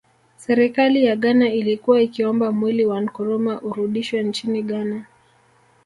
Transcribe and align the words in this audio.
Serikali 0.37 1.05
ya 1.05 1.15
Ghana 1.15 1.49
ilikuwa 1.53 2.01
ikiomba 2.01 2.51
mwili 2.51 2.85
wa 2.85 3.01
Nkrumah 3.01 3.65
urudishwe 3.65 4.23
nchini 4.23 4.61
Ghana 4.63 5.05